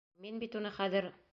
Мин 0.23 0.39
бит 0.43 0.57
уны 0.61 0.71
хәҙер!.. 0.79 1.11